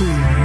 [0.00, 0.39] cool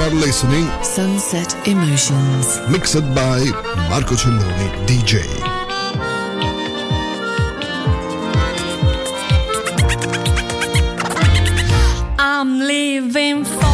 [0.00, 3.38] are listening Sunset Emotions, mixed by
[3.90, 5.20] Marco Celloni, DJ.
[12.18, 13.69] I'm leaving for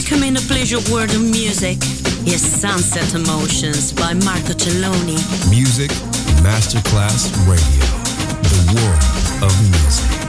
[0.00, 1.76] Welcome in the pleasure world of music.
[2.26, 5.18] Is Sunset Emotions by Marco Celloni.
[5.50, 5.90] Music
[6.40, 7.84] Masterclass Radio.
[8.40, 10.19] The world of music.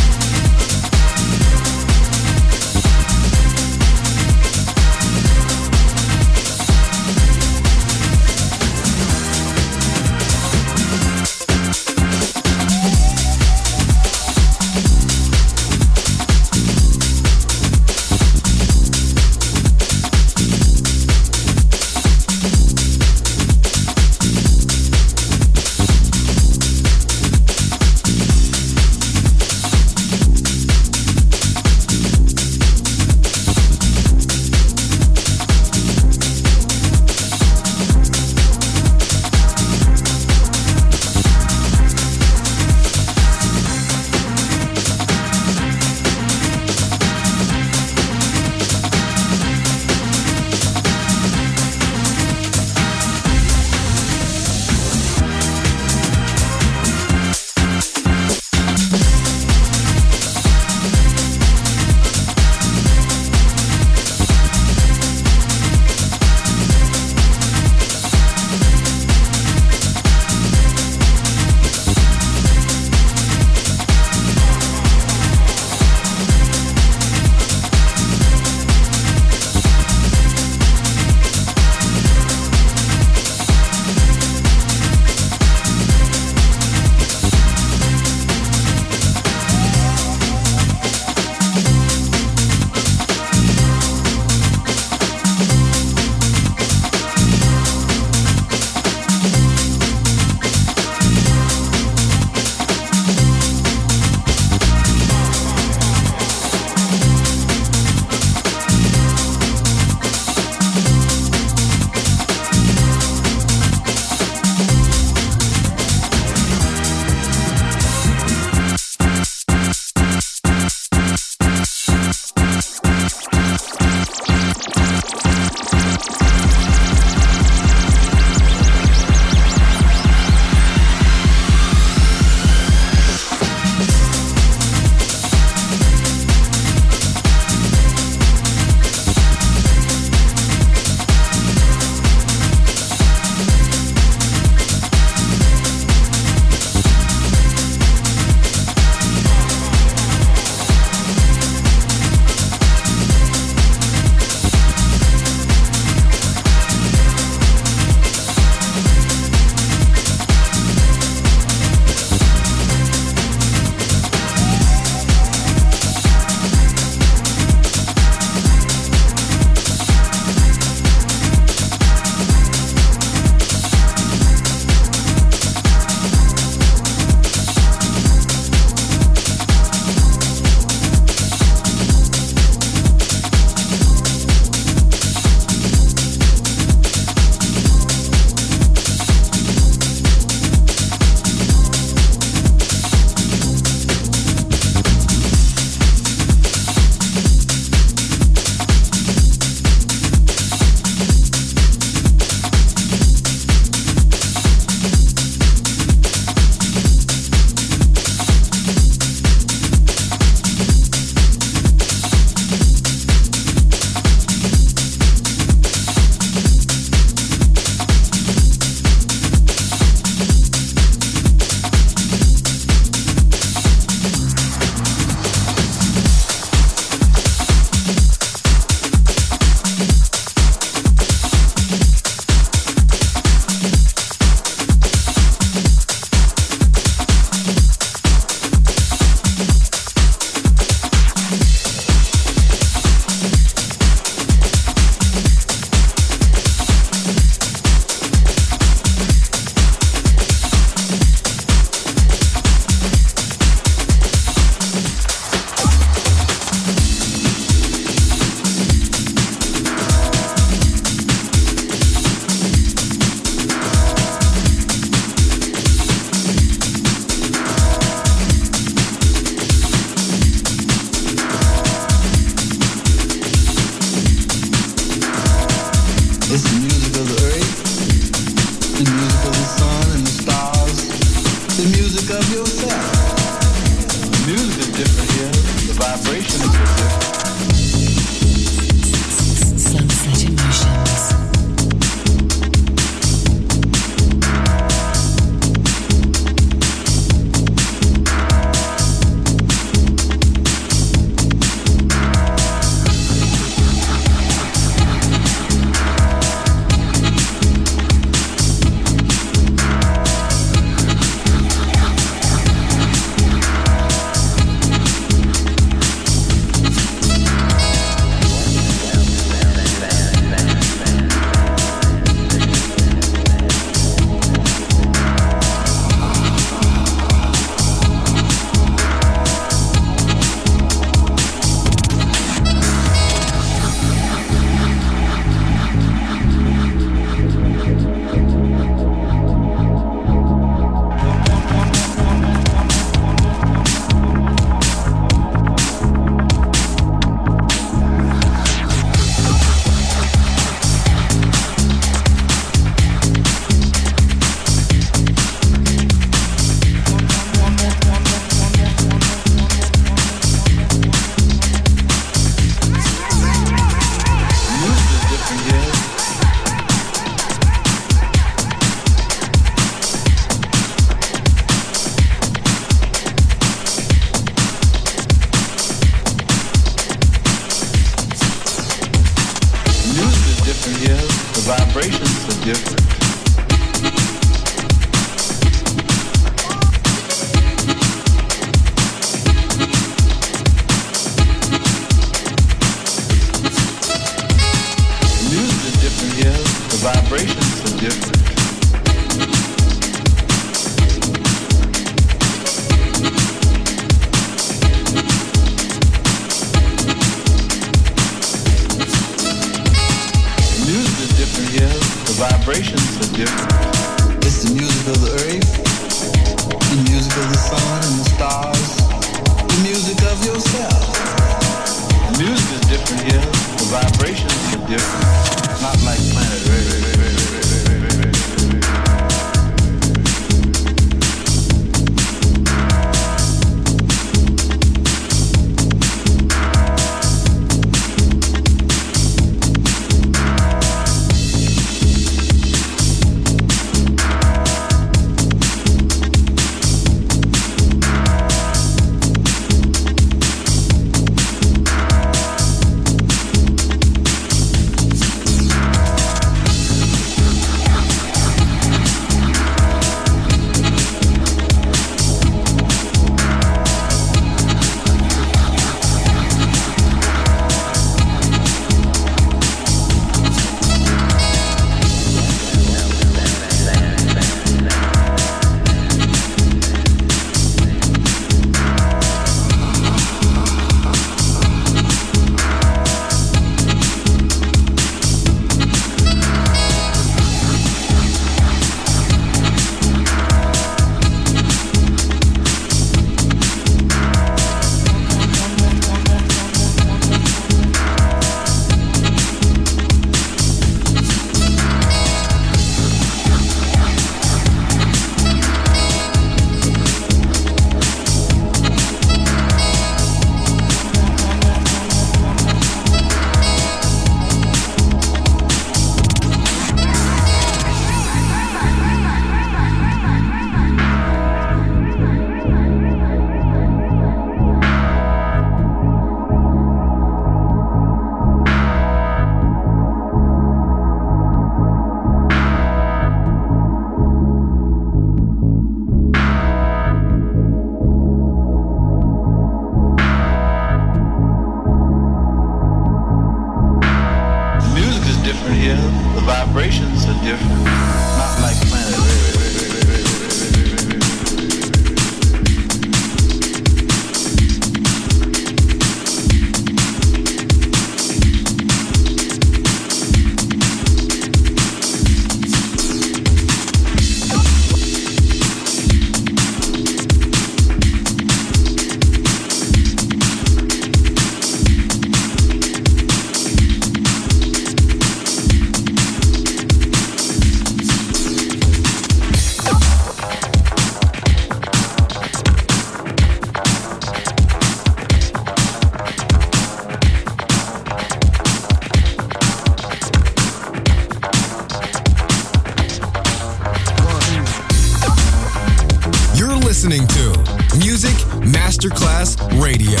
[596.82, 598.10] listening to Music
[598.42, 600.00] Masterclass Radio,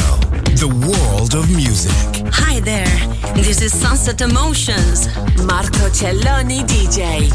[0.56, 1.92] the world of music.
[2.32, 2.88] Hi there,
[3.36, 5.06] this is Sunset Emotions,
[5.46, 7.30] Marco Celloni DJ.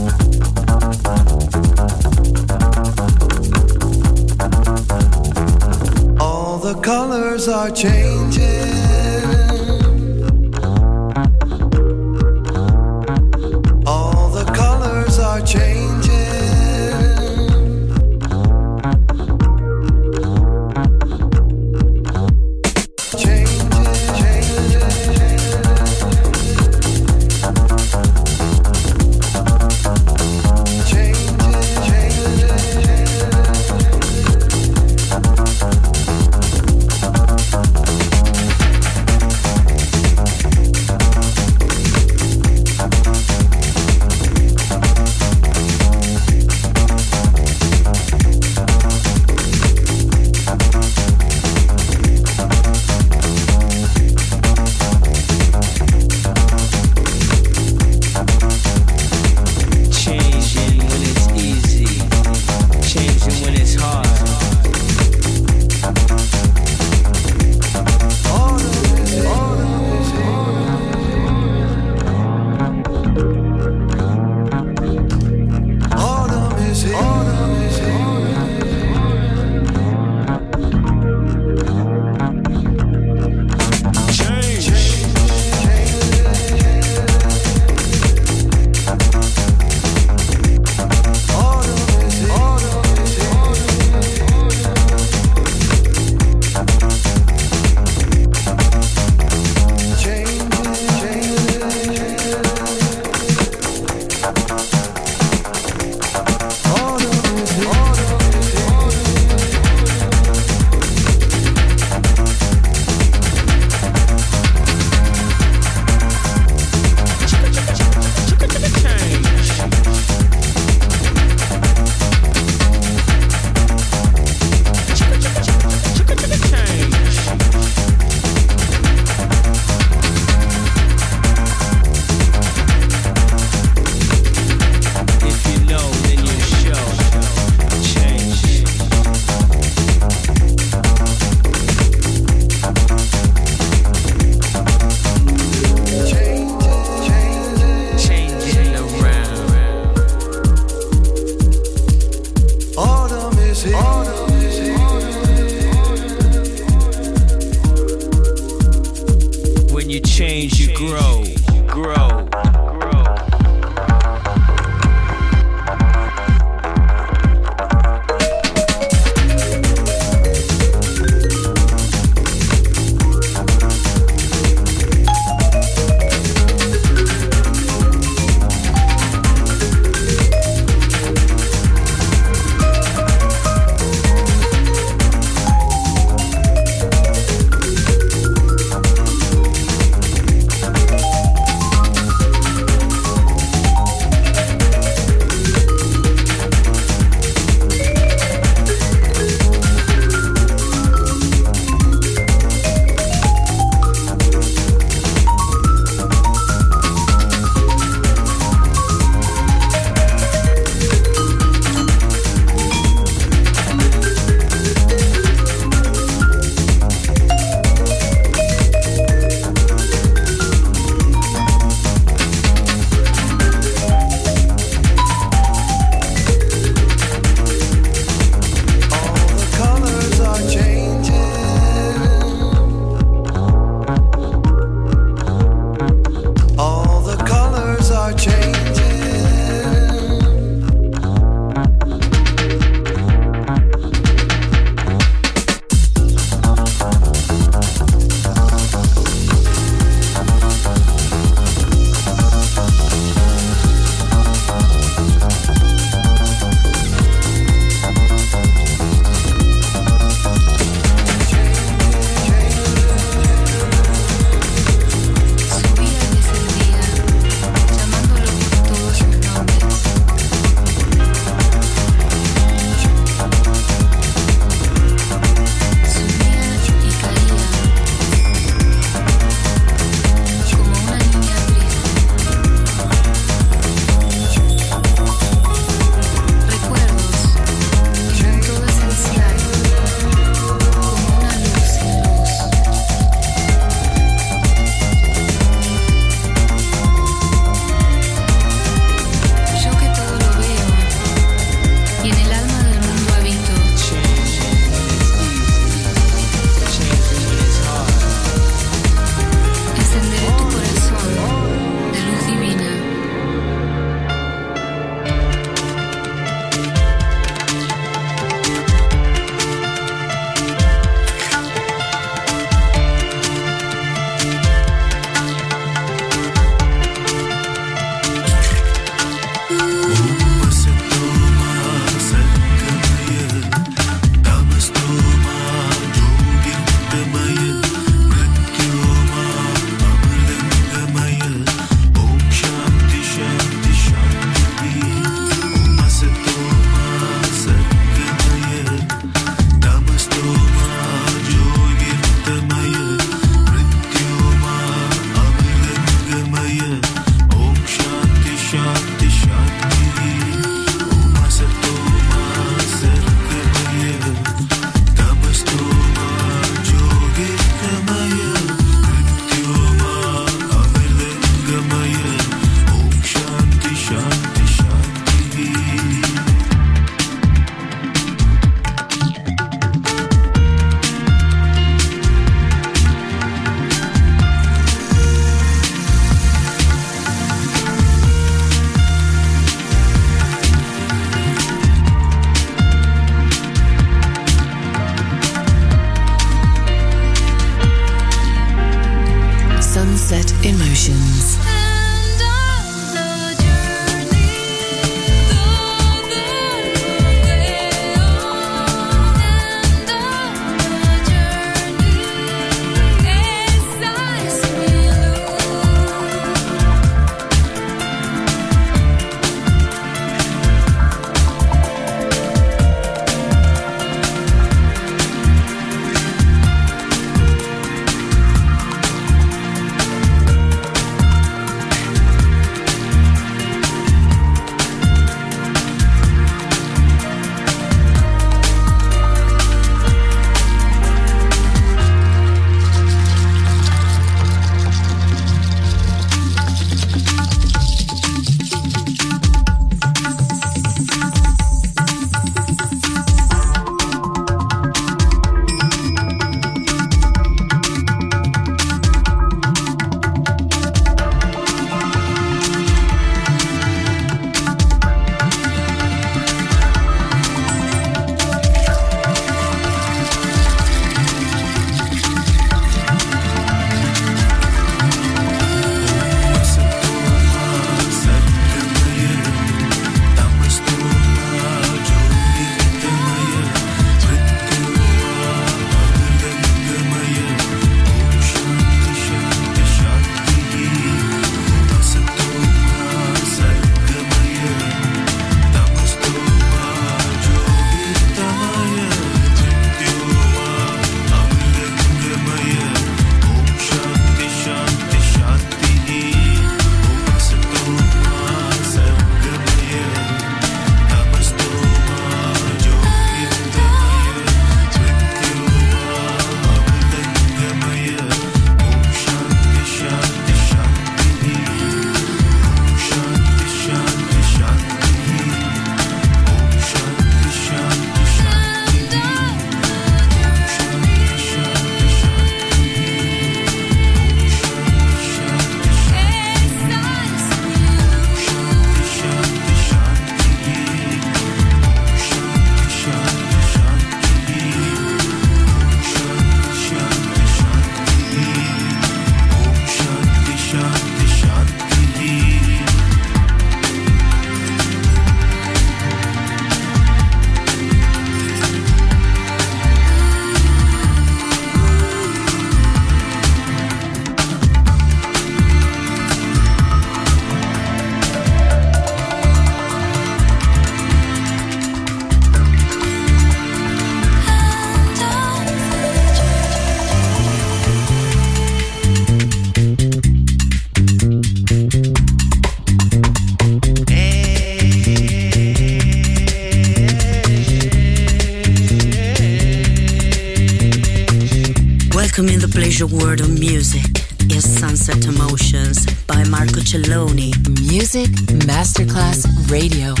[592.81, 593.85] The world of music
[594.31, 597.31] is Sunset Emotions by Marco Celloni.
[597.69, 598.09] Music
[598.47, 600.00] Masterclass Radio.